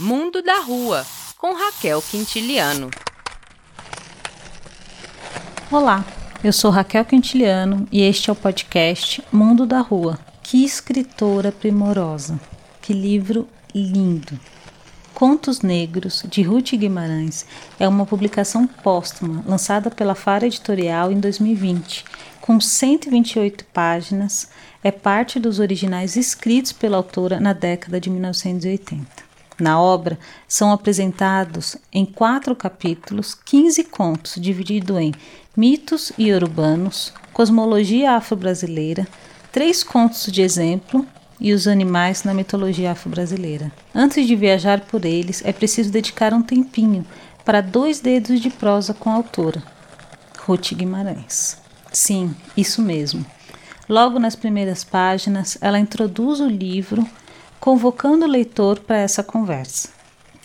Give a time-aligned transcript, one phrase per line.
[0.00, 2.88] Mundo da Rua, com Raquel Quintiliano.
[5.70, 6.02] Olá,
[6.42, 10.18] eu sou Raquel Quintiliano e este é o podcast Mundo da Rua.
[10.42, 12.40] Que escritora primorosa,
[12.80, 14.40] que livro lindo.
[15.12, 17.44] Contos Negros, de Ruth Guimarães,
[17.78, 22.06] é uma publicação póstuma lançada pela Fara Editorial em 2020,
[22.40, 24.48] com 128 páginas,
[24.82, 29.19] é parte dos originais escritos pela autora na década de 1980.
[29.60, 35.12] Na obra são apresentados em quatro capítulos 15 contos, divididos em
[35.54, 39.06] mitos e urbanos, cosmologia afro-brasileira,
[39.52, 41.06] três contos de exemplo
[41.38, 43.70] e os animais na mitologia afro-brasileira.
[43.94, 47.04] Antes de viajar por eles, é preciso dedicar um tempinho
[47.44, 49.62] para dois dedos de prosa com a autora,
[50.38, 51.58] Ruth Guimarães.
[51.92, 53.24] Sim, isso mesmo.
[53.88, 57.06] Logo nas primeiras páginas, ela introduz o livro
[57.60, 59.90] convocando o leitor para essa conversa.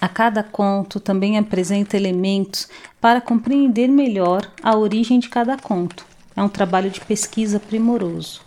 [0.00, 2.68] A cada conto também apresenta elementos
[3.00, 6.04] para compreender melhor a origem de cada conto.
[6.36, 8.42] É um trabalho de pesquisa primoroso.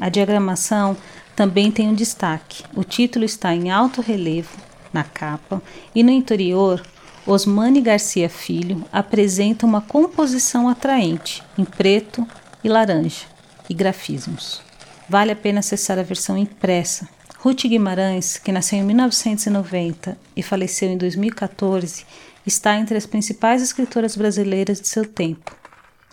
[0.00, 0.96] A diagramação
[1.36, 2.64] também tem um destaque.
[2.74, 4.58] O título está em alto relevo
[4.92, 5.62] na capa
[5.94, 6.82] e no interior,
[7.24, 12.26] Osmane Garcia Filho apresenta uma composição atraente em preto
[12.64, 13.26] e laranja
[13.68, 14.60] e grafismos.
[15.08, 17.08] Vale a pena acessar a versão impressa
[17.42, 22.04] Ruth Guimarães, que nasceu em 1990 e faleceu em 2014,
[22.46, 25.56] está entre as principais escritoras brasileiras de seu tempo.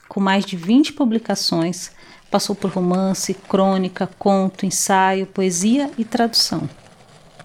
[0.07, 1.91] Com mais de 20 publicações,
[2.31, 6.69] passou por romance, crônica, conto, ensaio, poesia e tradução.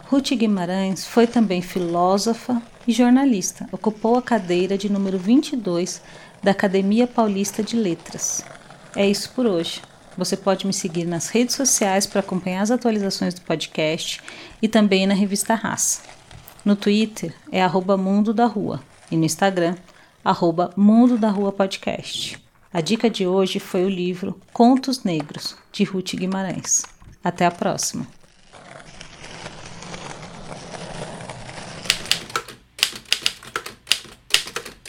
[0.04, 3.68] Ruth Guimarães foi também filósofa e jornalista.
[3.72, 6.00] Ocupou a cadeira de número 22
[6.40, 8.44] da Academia Paulista de Letras.
[8.94, 9.82] É isso por hoje.
[10.16, 14.20] Você pode me seguir nas redes sociais para acompanhar as atualizações do podcast
[14.60, 16.02] e também na revista Raça.
[16.64, 19.74] No Twitter é arroba Mundo da Rua e no Instagram,
[20.24, 22.38] arroba Mundo da Rua Podcast.
[22.72, 26.84] A dica de hoje foi o livro Contos Negros, de Ruth Guimarães.
[27.24, 28.06] Até a próxima!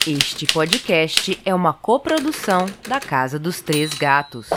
[0.06, 4.50] Este podcast é uma coprodução da Casa dos Três Gatos.